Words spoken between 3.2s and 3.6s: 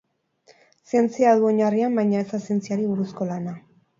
lana.